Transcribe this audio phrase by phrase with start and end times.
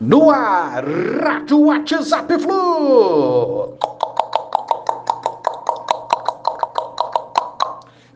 [0.00, 3.76] No ar, Rádio WhatsApp Flu.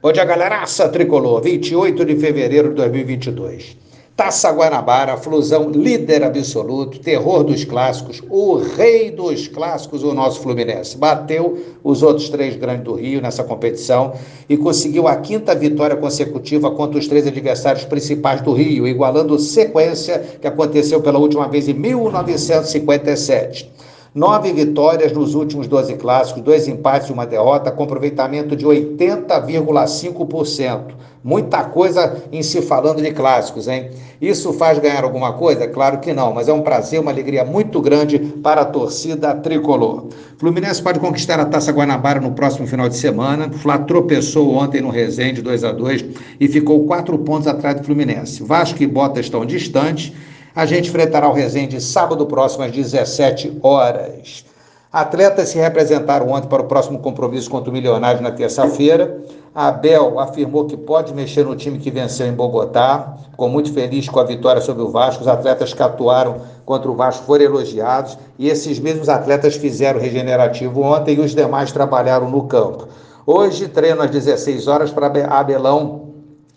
[0.00, 3.76] Bom dia, galeraça tricolor, 28 de fevereiro de 2022.
[4.16, 10.96] Taça Guanabara, Flusão líder absoluto, terror dos clássicos, o rei dos clássicos, o nosso Fluminense.
[10.96, 14.12] Bateu os outros três grandes do Rio nessa competição
[14.48, 20.20] e conseguiu a quinta vitória consecutiva contra os três adversários principais do Rio, igualando sequência
[20.40, 23.68] que aconteceu pela última vez em 1957.
[24.14, 30.94] Nove vitórias nos últimos 12 clássicos, dois empates e uma derrota, com aproveitamento de 80,5%.
[31.24, 33.90] Muita coisa em se falando de clássicos, hein?
[34.20, 35.66] Isso faz ganhar alguma coisa?
[35.66, 40.06] Claro que não, mas é um prazer, uma alegria muito grande para a torcida tricolor.
[40.38, 43.50] Fluminense pode conquistar a Taça Guanabara no próximo final de semana.
[43.50, 46.04] Flá tropeçou ontem no Resende 2 a 2
[46.38, 48.44] e ficou quatro pontos atrás do Fluminense.
[48.44, 50.12] Vasco e Bota estão distantes
[50.54, 54.44] a gente enfrentará o Resende sábado próximo às 17 horas.
[54.92, 59.18] Atletas se representaram ontem para o próximo compromisso contra o Milionário na terça-feira.
[59.52, 63.16] Abel afirmou que pode mexer no time que venceu em Bogotá.
[63.32, 65.22] Ficou muito feliz com a vitória sobre o Vasco.
[65.22, 68.16] Os atletas que atuaram contra o Vasco foram elogiados.
[68.38, 72.86] E esses mesmos atletas fizeram regenerativo ontem e os demais trabalharam no campo.
[73.26, 76.03] Hoje, treino às 16 horas para Abelão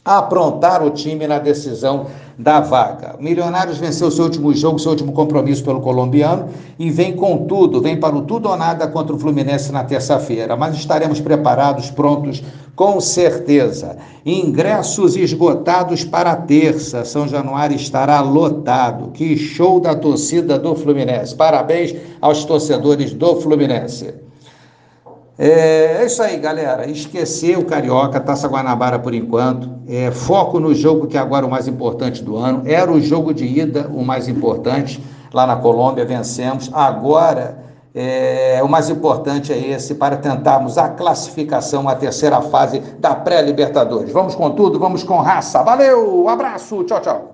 [0.07, 2.07] aprontar o time na decisão
[2.39, 3.15] da vaga.
[3.19, 6.47] Milionários venceu seu último jogo, seu último compromisso pelo colombiano
[6.79, 10.55] e vem com tudo, vem para o tudo ou nada contra o Fluminense na terça-feira.
[10.55, 12.43] Mas estaremos preparados, prontos,
[12.75, 13.97] com certeza.
[14.25, 17.03] Ingressos esgotados para a terça.
[17.03, 19.09] São Januário estará lotado.
[19.11, 21.35] Que show da torcida do Fluminense.
[21.35, 24.26] Parabéns aos torcedores do Fluminense.
[25.37, 26.89] É, é, isso aí, galera.
[26.89, 29.69] Esquecer o Carioca, Taça Guanabara por enquanto.
[29.87, 32.63] É, foco no jogo que é agora o mais importante do ano.
[32.65, 35.03] Era o jogo de ida o mais importante.
[35.31, 36.71] Lá na Colômbia vencemos.
[36.73, 37.59] Agora,
[37.93, 44.11] é, o mais importante é esse para tentarmos a classificação, a terceira fase da pré-Libertadores.
[44.11, 45.61] Vamos com tudo, vamos com raça.
[45.61, 47.33] Valeu, abraço, tchau, tchau.